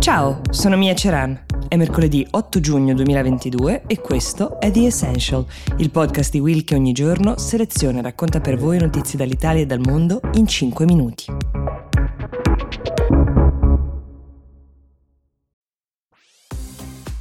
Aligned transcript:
Ciao, 0.00 0.40
sono 0.50 0.78
Mia 0.78 0.94
Ceran. 0.94 1.44
È 1.68 1.76
mercoledì 1.76 2.26
8 2.30 2.58
giugno 2.58 2.94
2022 2.94 3.82
e 3.86 4.00
questo 4.00 4.58
è 4.58 4.70
The 4.70 4.86
Essential, 4.86 5.44
il 5.76 5.90
podcast 5.90 6.30
di 6.30 6.40
Will 6.40 6.64
che 6.64 6.74
ogni 6.74 6.92
giorno 6.92 7.36
seleziona 7.36 7.98
e 7.98 8.02
racconta 8.02 8.40
per 8.40 8.56
voi 8.56 8.78
notizie 8.78 9.18
dall'Italia 9.18 9.60
e 9.60 9.66
dal 9.66 9.80
mondo 9.80 10.22
in 10.32 10.46
5 10.46 10.86
minuti. 10.86 11.26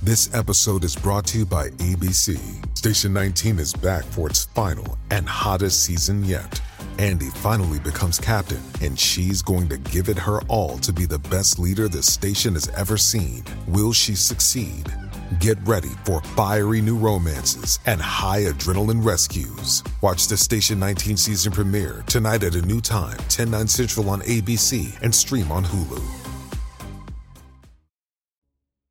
This 0.01 0.29
episode 0.31 0.85
is 0.85 0.97
brought 0.97 1.29
to 1.33 1.37
you 1.37 1.45
by 1.45 1.69
ABC. 1.81 2.39
Station 2.71 3.11
19 3.11 3.59
is 3.59 3.73
back 3.75 4.05
for 4.05 4.29
its 4.29 4.47
final 4.53 4.97
and 5.09 5.27
hottest 5.27 5.83
season 5.83 6.23
yet. 6.23 6.61
Andy 6.99 7.29
finally 7.29 7.79
becomes 7.79 8.19
captain, 8.19 8.61
and 8.81 8.99
she's 8.99 9.41
going 9.41 9.69
to 9.69 9.77
give 9.77 10.09
it 10.09 10.17
her 10.17 10.41
all 10.49 10.77
to 10.79 10.91
be 10.91 11.05
the 11.05 11.17
best 11.17 11.57
leader 11.57 11.87
the 11.87 12.03
station 12.03 12.55
has 12.55 12.67
ever 12.75 12.97
seen. 12.97 13.41
Will 13.69 13.93
she 13.93 14.15
succeed? 14.15 14.93
Get 15.39 15.57
ready 15.63 15.91
for 16.03 16.21
fiery 16.35 16.81
new 16.81 16.97
romances 16.97 17.79
and 17.85 18.01
high 18.01 18.41
adrenaline 18.41 19.05
rescues. 19.05 19.81
Watch 20.01 20.27
the 20.27 20.35
Station 20.35 20.77
19 20.77 21.15
season 21.15 21.53
premiere 21.53 22.03
tonight 22.05 22.43
at 22.43 22.55
a 22.55 22.61
new 22.63 22.81
time, 22.81 23.17
10, 23.29 23.49
9 23.49 23.67
central 23.69 24.09
on 24.09 24.19
ABC 24.23 25.01
and 25.01 25.15
stream 25.15 25.53
on 25.53 25.63
Hulu. 25.63 26.28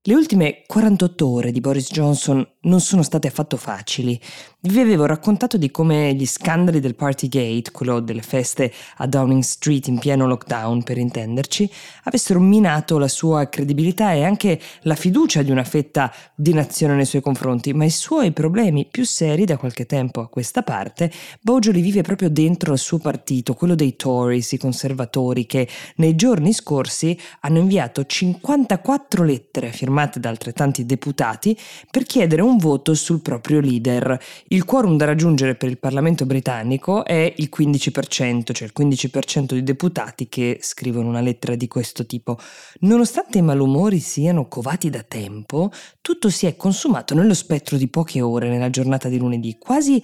Le 0.09 0.15
ultime 0.15 0.63
48 0.67 1.29
ore 1.29 1.53
di 1.53 1.61
Boris 1.61 1.91
Johnson 1.91 2.43
non 2.63 2.81
sono 2.81 3.03
state 3.03 3.29
affatto 3.29 3.59
facili. 3.59 4.19
Vi 4.61 4.81
avevo 4.81 5.05
raccontato 5.05 5.59
di 5.59 5.71
come 5.71 6.15
gli 6.15 6.27
scandali 6.27 6.81
del 6.81 6.95
Partygate, 6.95 7.71
quello 7.73 8.01
delle 8.01 8.23
feste 8.23 8.73
a 8.97 9.07
Downing 9.07 9.43
Street 9.43 9.87
in 9.87 9.99
pieno 9.99 10.27
lockdown 10.27 10.83
per 10.83 10.97
intenderci, 10.97 11.71
avessero 12.05 12.41
minato 12.41 12.97
la 12.97 13.07
sua 13.07 13.51
credibilità 13.51 14.15
e 14.15 14.25
anche 14.25 14.59
la 14.83 14.95
fiducia 14.95 15.43
di 15.43 15.51
una 15.51 15.63
fetta 15.63 16.11
di 16.35 16.55
nazione 16.55 16.95
nei 16.95 17.05
suoi 17.05 17.21
confronti, 17.21 17.75
ma 17.75 17.85
i 17.85 17.91
suoi 17.91 18.33
problemi 18.33 18.87
più 18.91 19.05
seri 19.05 19.45
da 19.45 19.59
qualche 19.59 19.85
tempo 19.85 20.21
a 20.21 20.29
questa 20.29 20.63
parte, 20.63 21.13
Bojo 21.43 21.71
li 21.71 21.83
vive 21.83 22.01
proprio 22.01 22.31
dentro 22.31 22.73
il 22.73 22.79
suo 22.79 22.99
partito, 22.99 23.53
quello 23.53 23.75
dei 23.75 23.95
Tories, 23.95 24.53
i 24.53 24.59
conservatori, 24.59 25.45
che 25.45 25.69
nei 25.97 26.15
giorni 26.15 26.55
scorsi 26.55 27.19
hanno 27.41 27.59
inviato 27.59 28.07
54 28.07 29.23
lettere 29.23 29.71
firmate 29.71 29.97
da 30.07 30.29
altrettanti 30.29 30.87
deputati 30.87 31.59
per 31.91 32.05
chiedere 32.05 32.41
un 32.41 32.57
voto 32.57 32.95
sul 32.95 33.21
proprio 33.21 33.59
leader. 33.61 34.19
Il 34.49 34.65
quorum 34.65 34.97
da 34.97 35.05
raggiungere 35.05 35.57
per 35.57 35.69
il 35.69 35.79
Parlamento 35.79 36.25
britannico 36.25 37.05
è 37.05 37.35
il 37.37 37.49
15%, 37.55 38.53
cioè 38.53 38.69
il 38.69 38.73
15% 38.79 39.55
di 39.55 39.63
deputati 39.65 40.29
che 40.29 40.59
scrivono 40.61 41.09
una 41.09 41.21
lettera 41.21 41.57
di 41.57 41.67
questo 41.67 42.07
tipo. 42.07 42.39
Nonostante 42.81 43.39
i 43.39 43.43
malumori 43.43 43.99
siano 43.99 44.47
covati 44.47 44.89
da 44.89 45.03
tempo, 45.03 45.73
tutto 46.01 46.31
si 46.31 46.47
è 46.47 46.57
consumato 46.57 47.15
nello 47.15 47.35
spettro 47.35 47.77
di 47.77 47.89
poche 47.89 48.21
ore 48.21 48.49
nella 48.49 48.71
giornata 48.71 49.09
di 49.09 49.19
lunedì, 49.19 49.57
quasi 49.59 50.03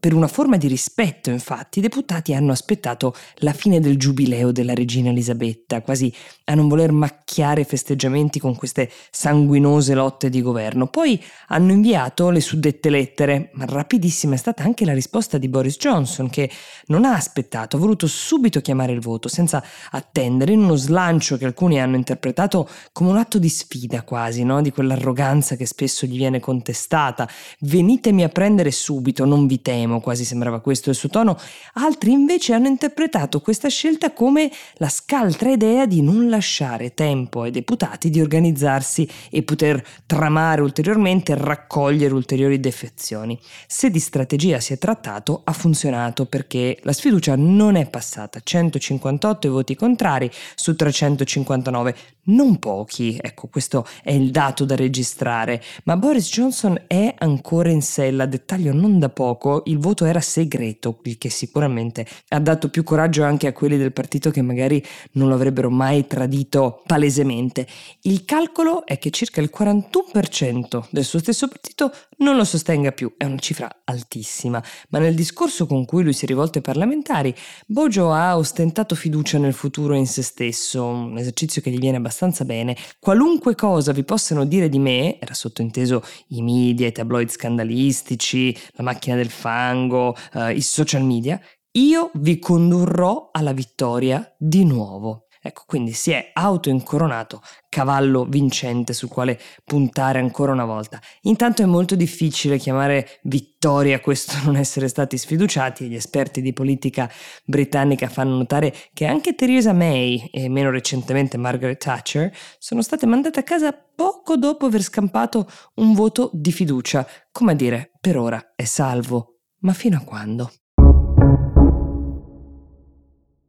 per 0.00 0.14
una 0.14 0.28
forma 0.28 0.56
di 0.56 0.68
rispetto, 0.68 1.30
infatti, 1.30 1.80
i 1.80 1.82
deputati 1.82 2.32
hanno 2.32 2.52
aspettato 2.52 3.14
la 3.36 3.52
fine 3.52 3.80
del 3.80 3.98
giubileo 3.98 4.52
della 4.52 4.74
regina 4.74 5.10
Elisabetta, 5.10 5.82
quasi 5.82 6.12
a 6.44 6.54
non 6.54 6.68
voler 6.68 6.92
macchiare 6.92 7.64
festeggiamenti 7.64 8.38
con 8.38 8.56
queste 8.56 8.90
sanguinose 9.34 9.94
lotte 9.94 10.30
di 10.30 10.40
governo. 10.40 10.86
Poi 10.86 11.22
hanno 11.48 11.72
inviato 11.72 12.30
le 12.30 12.40
suddette 12.40 12.88
lettere, 12.88 13.50
ma 13.54 13.64
rapidissima 13.66 14.34
è 14.34 14.38
stata 14.38 14.62
anche 14.62 14.84
la 14.84 14.94
risposta 14.94 15.38
di 15.38 15.48
Boris 15.48 15.76
Johnson, 15.76 16.30
che 16.30 16.48
non 16.86 17.04
ha 17.04 17.14
aspettato, 17.14 17.76
ha 17.76 17.80
voluto 17.80 18.06
subito 18.06 18.60
chiamare 18.60 18.92
il 18.92 19.00
voto, 19.00 19.28
senza 19.28 19.62
attendere, 19.90 20.52
in 20.52 20.62
uno 20.62 20.76
slancio 20.76 21.36
che 21.36 21.44
alcuni 21.44 21.80
hanno 21.80 21.96
interpretato 21.96 22.68
come 22.92 23.10
un 23.10 23.16
atto 23.16 23.38
di 23.38 23.48
sfida 23.48 24.02
quasi, 24.02 24.44
no? 24.44 24.62
di 24.62 24.70
quell'arroganza 24.70 25.56
che 25.56 25.66
spesso 25.66 26.06
gli 26.06 26.16
viene 26.16 26.38
contestata. 26.38 27.28
Venitemi 27.60 28.22
a 28.22 28.28
prendere 28.28 28.70
subito, 28.70 29.24
non 29.24 29.46
vi 29.46 29.60
temo, 29.60 30.00
quasi 30.00 30.24
sembrava 30.24 30.60
questo 30.60 30.90
il 30.90 30.96
suo 30.96 31.08
tono. 31.08 31.36
Altri 31.74 32.12
invece 32.12 32.54
hanno 32.54 32.68
interpretato 32.68 33.40
questa 33.40 33.68
scelta 33.68 34.12
come 34.12 34.50
la 34.74 34.88
scaltra 34.88 35.50
idea 35.50 35.86
di 35.86 36.02
non 36.02 36.28
lasciare 36.28 36.94
tempo 36.94 37.42
ai 37.42 37.50
deputati 37.50 38.10
di 38.10 38.20
organizzarsi 38.20 39.08
e 39.30 39.42
poter 39.42 39.84
tramare 40.06 40.60
ulteriormente, 40.60 41.34
raccogliere 41.36 42.14
ulteriori 42.14 42.60
defezioni. 42.60 43.38
Se 43.66 43.90
di 43.90 43.98
strategia 43.98 44.60
si 44.60 44.72
è 44.72 44.78
trattato, 44.78 45.42
ha 45.44 45.52
funzionato 45.52 46.26
perché 46.26 46.78
la 46.82 46.92
sfiducia 46.92 47.34
non 47.36 47.76
è 47.76 47.88
passata. 47.88 48.40
158 48.42 49.50
voti 49.50 49.74
contrari 49.74 50.30
su 50.54 50.74
359, 50.74 51.94
non 52.24 52.58
pochi, 52.58 53.18
ecco 53.20 53.48
questo 53.48 53.86
è 54.02 54.12
il 54.12 54.30
dato 54.30 54.64
da 54.64 54.76
registrare, 54.76 55.62
ma 55.84 55.96
Boris 55.96 56.30
Johnson 56.30 56.84
è 56.86 57.14
ancora 57.18 57.70
in 57.70 57.82
sella, 57.82 58.26
dettaglio 58.26 58.72
non 58.72 58.98
da 58.98 59.08
poco, 59.08 59.62
il 59.66 59.78
voto 59.78 60.04
era 60.04 60.20
segreto, 60.20 60.98
il 61.04 61.18
che 61.18 61.28
sicuramente 61.28 62.06
ha 62.28 62.38
dato 62.40 62.70
più 62.70 62.82
coraggio 62.82 63.24
anche 63.24 63.46
a 63.46 63.52
quelli 63.52 63.76
del 63.76 63.92
partito 63.92 64.30
che 64.30 64.42
magari 64.42 64.82
non 65.12 65.28
lo 65.28 65.34
avrebbero 65.34 65.70
mai 65.70 66.06
tradito 66.06 66.82
palesemente. 66.86 67.66
Il 68.02 68.24
calcolo 68.24 68.86
è 68.86 68.98
che 68.98 69.10
circa 69.14 69.40
il 69.40 69.50
41% 69.56 70.88
del 70.90 71.04
suo 71.04 71.20
stesso 71.20 71.46
partito 71.46 71.92
non 72.18 72.36
lo 72.36 72.44
sostenga 72.44 72.90
più, 72.90 73.14
è 73.16 73.24
una 73.24 73.38
cifra 73.38 73.82
altissima, 73.84 74.62
ma 74.88 74.98
nel 74.98 75.14
discorso 75.14 75.66
con 75.66 75.84
cui 75.84 76.02
lui 76.02 76.12
si 76.12 76.24
è 76.24 76.28
rivolto 76.28 76.58
ai 76.58 76.64
parlamentari, 76.64 77.32
Bojo 77.64 78.12
ha 78.12 78.36
ostentato 78.36 78.96
fiducia 78.96 79.38
nel 79.38 79.52
futuro 79.52 79.94
e 79.94 79.98
in 79.98 80.06
se 80.06 80.22
stesso, 80.22 80.84
un 80.84 81.16
esercizio 81.16 81.62
che 81.62 81.70
gli 81.70 81.78
viene 81.78 81.96
abbastanza 81.96 82.44
bene. 82.44 82.76
Qualunque 82.98 83.54
cosa 83.54 83.92
vi 83.92 84.02
possano 84.02 84.44
dire 84.44 84.68
di 84.68 84.80
me, 84.80 85.18
era 85.20 85.32
sottointeso 85.32 86.02
i 86.30 86.42
media, 86.42 86.88
i 86.88 86.92
tabloid 86.92 87.30
scandalistici, 87.30 88.56
la 88.72 88.82
macchina 88.82 89.14
del 89.14 89.30
fango, 89.30 90.16
eh, 90.34 90.54
i 90.54 90.60
social 90.60 91.04
media, 91.04 91.40
io 91.76 92.10
vi 92.14 92.38
condurrò 92.38 93.30
alla 93.32 93.52
vittoria 93.52 94.34
di 94.38 94.64
nuovo. 94.64 95.23
Ecco, 95.46 95.64
quindi 95.66 95.92
si 95.92 96.10
è 96.10 96.30
autoincoronato 96.32 97.42
cavallo 97.68 98.24
vincente 98.24 98.94
sul 98.94 99.10
quale 99.10 99.38
puntare 99.62 100.18
ancora 100.18 100.52
una 100.52 100.64
volta. 100.64 100.98
Intanto 101.24 101.60
è 101.60 101.66
molto 101.66 101.96
difficile 101.96 102.56
chiamare 102.56 103.20
vittoria 103.24 104.00
questo 104.00 104.32
non 104.46 104.56
essere 104.56 104.88
stati 104.88 105.18
sfiduciati 105.18 105.86
gli 105.86 105.96
esperti 105.96 106.40
di 106.40 106.54
politica 106.54 107.12
britannica 107.44 108.08
fanno 108.08 108.36
notare 108.36 108.74
che 108.94 109.04
anche 109.04 109.34
Theresa 109.34 109.74
May 109.74 110.30
e 110.32 110.48
meno 110.48 110.70
recentemente 110.70 111.36
Margaret 111.36 111.78
Thatcher 111.78 112.34
sono 112.58 112.80
state 112.80 113.04
mandate 113.04 113.40
a 113.40 113.42
casa 113.42 113.72
poco 113.74 114.38
dopo 114.38 114.64
aver 114.64 114.80
scampato 114.80 115.46
un 115.74 115.92
voto 115.92 116.30
di 116.32 116.52
fiducia. 116.52 117.06
Come 117.30 117.52
a 117.52 117.54
dire, 117.54 117.90
per 118.00 118.16
ora 118.16 118.54
è 118.56 118.64
salvo. 118.64 119.40
Ma 119.58 119.74
fino 119.74 119.98
a 119.98 120.00
quando? 120.00 120.50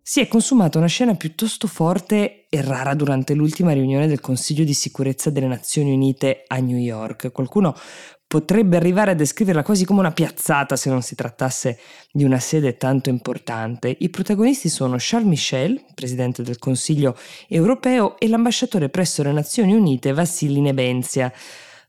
Si 0.08 0.20
è 0.20 0.28
consumata 0.28 0.78
una 0.78 0.86
scena 0.86 1.16
piuttosto 1.16 1.66
forte 1.66 2.46
e 2.48 2.62
rara 2.62 2.94
durante 2.94 3.34
l'ultima 3.34 3.74
riunione 3.74 4.06
del 4.06 4.20
Consiglio 4.20 4.64
di 4.64 4.76
sicurezza 4.76 5.32
delle 5.32 5.48
Nazioni 5.48 5.92
Unite 5.94 6.44
a 6.46 6.60
New 6.60 6.78
York. 6.78 7.32
Qualcuno 7.32 7.76
potrebbe 8.28 8.78
arrivare 8.78 9.10
a 9.10 9.16
descriverla 9.16 9.64
quasi 9.64 9.84
come 9.84 10.02
una 10.02 10.12
piazzata 10.12 10.76
se 10.76 10.92
non 10.92 11.02
si 11.02 11.16
trattasse 11.16 11.80
di 12.12 12.24
una 12.24 12.38
sede 12.38 12.78
tanto 12.78 13.10
importante. 13.10 13.96
I 13.98 14.10
protagonisti 14.10 14.70
sono 14.70 14.98
Charles 15.00 15.28
Michel, 15.28 15.84
presidente 15.96 16.44
del 16.44 16.60
Consiglio 16.60 17.18
europeo, 17.48 18.20
e 18.20 18.28
l'ambasciatore 18.28 18.90
presso 18.90 19.24
le 19.24 19.32
Nazioni 19.32 19.74
Unite 19.74 20.14
Vassili 20.14 20.62
Nebenzia. 20.62 21.34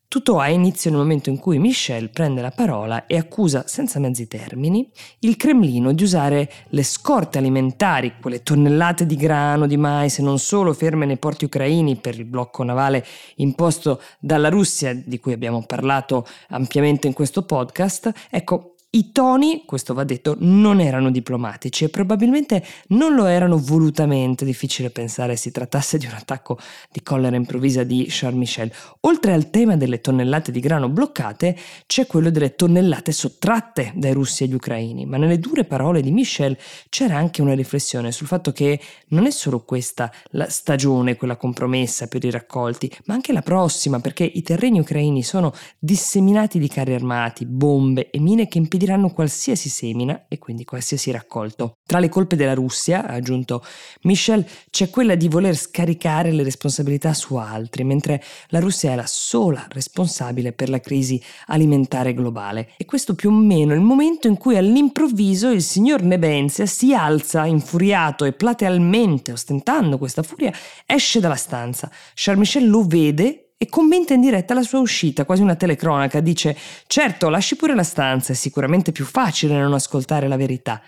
Tutto 0.08 0.38
ha 0.38 0.48
inizio 0.48 0.90
nel 0.90 1.00
momento 1.00 1.30
in 1.30 1.38
cui 1.38 1.58
Michel 1.58 2.10
prende 2.10 2.40
la 2.40 2.52
parola 2.52 3.06
e 3.06 3.16
accusa, 3.16 3.64
senza 3.66 3.98
mezzi 3.98 4.28
termini, 4.28 4.88
il 5.20 5.36
Cremlino 5.36 5.92
di 5.92 6.04
usare 6.04 6.48
le 6.68 6.84
scorte 6.84 7.38
alimentari, 7.38 8.14
quelle 8.20 8.44
tonnellate 8.44 9.04
di 9.04 9.16
grano, 9.16 9.66
di 9.66 9.76
mais 9.76 10.18
e 10.18 10.22
non 10.22 10.38
solo 10.38 10.72
ferme 10.74 11.06
nei 11.06 11.18
porti 11.18 11.46
ucraini 11.46 11.96
per 11.96 12.16
il 12.16 12.24
blocco 12.24 12.62
navale 12.62 13.04
imposto 13.36 14.00
dalla 14.20 14.48
Russia, 14.48 14.94
di 14.94 15.18
cui 15.18 15.32
abbiamo 15.32 15.64
parlato 15.66 16.24
ampiamente 16.50 17.08
in 17.08 17.12
questo 17.12 17.42
podcast. 17.42 18.12
Ecco, 18.30 18.75
i 18.96 19.12
toni, 19.12 19.64
questo 19.66 19.92
va 19.92 20.04
detto, 20.04 20.36
non 20.38 20.80
erano 20.80 21.10
diplomatici 21.10 21.84
e 21.84 21.90
probabilmente 21.90 22.64
non 22.88 23.14
lo 23.14 23.26
erano 23.26 23.58
volutamente, 23.58 24.46
difficile 24.46 24.88
pensare 24.88 25.36
si 25.36 25.50
trattasse 25.50 25.98
di 25.98 26.06
un 26.06 26.14
attacco 26.14 26.58
di 26.90 27.02
collera 27.02 27.36
improvvisa 27.36 27.84
di 27.84 28.06
Charles 28.08 28.38
Michel. 28.38 28.72
Oltre 29.00 29.34
al 29.34 29.50
tema 29.50 29.76
delle 29.76 30.00
tonnellate 30.00 30.50
di 30.50 30.60
grano 30.60 30.88
bloccate, 30.88 31.54
c'è 31.86 32.06
quello 32.06 32.30
delle 32.30 32.54
tonnellate 32.54 33.12
sottratte 33.12 33.92
dai 33.94 34.14
russi 34.14 34.44
agli 34.44 34.54
ucraini, 34.54 35.04
ma 35.04 35.18
nelle 35.18 35.38
dure 35.38 35.64
parole 35.64 36.00
di 36.00 36.10
Michel 36.10 36.56
c'era 36.88 37.16
anche 37.16 37.42
una 37.42 37.54
riflessione 37.54 38.12
sul 38.12 38.26
fatto 38.26 38.50
che 38.50 38.80
non 39.08 39.26
è 39.26 39.30
solo 39.30 39.62
questa 39.62 40.10
la 40.30 40.48
stagione, 40.48 41.16
quella 41.16 41.36
compromessa 41.36 42.06
per 42.06 42.24
i 42.24 42.30
raccolti, 42.30 42.90
ma 43.04 43.12
anche 43.12 43.34
la 43.34 43.42
prossima, 43.42 44.00
perché 44.00 44.24
i 44.24 44.40
terreni 44.40 44.78
ucraini 44.78 45.22
sono 45.22 45.52
disseminati 45.78 46.58
di 46.58 46.68
carri 46.68 46.94
armati, 46.94 47.44
bombe 47.44 48.08
e 48.08 48.20
mine 48.20 48.48
che 48.48 48.56
impediscono 48.56 48.84
malediranno 48.86 49.10
qualsiasi 49.10 49.68
semina 49.68 50.26
e 50.28 50.38
quindi 50.38 50.64
qualsiasi 50.64 51.10
raccolto. 51.10 51.78
Tra 51.84 51.98
le 51.98 52.08
colpe 52.08 52.36
della 52.36 52.54
Russia, 52.54 53.06
ha 53.06 53.14
aggiunto 53.14 53.62
Michel, 54.02 54.46
c'è 54.70 54.88
quella 54.88 55.14
di 55.14 55.28
voler 55.28 55.56
scaricare 55.56 56.30
le 56.30 56.42
responsabilità 56.42 57.12
su 57.12 57.34
altri, 57.34 57.84
mentre 57.84 58.22
la 58.48 58.60
Russia 58.60 58.92
è 58.92 58.94
la 58.94 59.06
sola 59.06 59.66
responsabile 59.70 60.52
per 60.52 60.68
la 60.68 60.80
crisi 60.80 61.20
alimentare 61.46 62.14
globale. 62.14 62.70
E 62.76 62.84
questo 62.84 63.14
più 63.14 63.30
o 63.30 63.32
meno 63.32 63.72
è 63.72 63.76
il 63.76 63.82
momento 63.82 64.28
in 64.28 64.36
cui 64.36 64.56
all'improvviso 64.56 65.50
il 65.50 65.62
signor 65.62 66.02
Nebenzia 66.02 66.66
si 66.66 66.94
alza 66.94 67.44
infuriato 67.44 68.24
e 68.24 68.32
platealmente, 68.32 69.32
ostentando 69.32 69.98
questa 69.98 70.22
furia, 70.22 70.52
esce 70.86 71.20
dalla 71.20 71.34
stanza. 71.34 71.90
Charles 72.14 72.54
Michel 72.54 72.70
lo 72.70 72.86
vede 72.86 73.45
e 73.58 73.68
commenta 73.68 74.12
in 74.12 74.20
diretta 74.20 74.52
la 74.52 74.62
sua 74.62 74.80
uscita, 74.80 75.24
quasi 75.24 75.42
una 75.42 75.56
telecronaca. 75.56 76.20
Dice: 76.20 76.56
Certo, 76.86 77.28
lasci 77.28 77.56
pure 77.56 77.74
la 77.74 77.82
stanza, 77.82 78.32
è 78.32 78.36
sicuramente 78.36 78.92
più 78.92 79.04
facile 79.04 79.58
non 79.58 79.72
ascoltare 79.72 80.28
la 80.28 80.36
verità. 80.36 80.82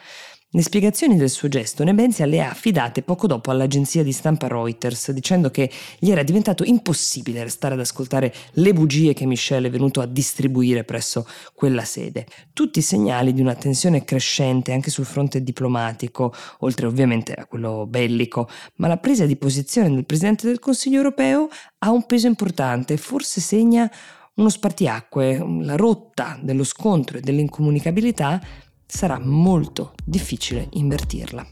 Le 0.50 0.62
spiegazioni 0.62 1.18
del 1.18 1.28
suo 1.28 1.48
gesto 1.48 1.84
Nebenzia 1.84 2.24
le 2.24 2.40
ha 2.40 2.48
affidate 2.48 3.02
poco 3.02 3.26
dopo 3.26 3.50
all'agenzia 3.50 4.02
di 4.02 4.12
stampa 4.12 4.48
Reuters, 4.48 5.10
dicendo 5.10 5.50
che 5.50 5.70
gli 5.98 6.10
era 6.10 6.22
diventato 6.22 6.64
impossibile 6.64 7.42
restare 7.42 7.74
ad 7.74 7.80
ascoltare 7.80 8.32
le 8.52 8.72
bugie 8.72 9.12
che 9.12 9.26
Michel 9.26 9.66
è 9.66 9.70
venuto 9.70 10.00
a 10.00 10.06
distribuire 10.06 10.84
presso 10.84 11.26
quella 11.52 11.84
sede. 11.84 12.24
Tutti 12.54 12.80
segnali 12.80 13.34
di 13.34 13.42
una 13.42 13.56
tensione 13.56 14.04
crescente 14.04 14.72
anche 14.72 14.88
sul 14.88 15.04
fronte 15.04 15.42
diplomatico, 15.42 16.32
oltre 16.60 16.86
ovviamente 16.86 17.34
a 17.34 17.44
quello 17.44 17.86
bellico, 17.86 18.48
ma 18.76 18.88
la 18.88 18.96
presa 18.96 19.26
di 19.26 19.36
posizione 19.36 19.90
del 19.90 20.06
Presidente 20.06 20.46
del 20.46 20.60
Consiglio 20.60 20.96
europeo 20.96 21.50
ha 21.80 21.90
un 21.90 22.06
peso 22.06 22.26
importante 22.26 22.96
forse 22.96 23.42
segna 23.42 23.92
uno 24.36 24.48
spartiacque, 24.48 25.44
la 25.60 25.76
rotta 25.76 26.38
dello 26.40 26.64
scontro 26.64 27.18
e 27.18 27.20
dell'incomunicabilità 27.20 28.40
sarà 28.88 29.20
molto 29.20 29.92
difficile 30.02 30.66
invertirla. 30.70 31.46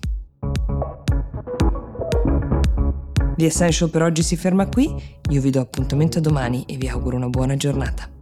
The 3.37 3.45
Essential 3.45 3.91
per 3.91 4.03
oggi 4.03 4.23
si 4.23 4.35
ferma 4.35 4.67
qui, 4.67 4.93
io 5.29 5.41
vi 5.43 5.51
do 5.51 5.61
appuntamento 5.61 6.21
domani 6.21 6.65
e 6.67 6.79
vi 6.79 6.89
auguro 6.89 7.17
una 7.17 7.29
buona 7.29 7.55
giornata. 7.55 8.16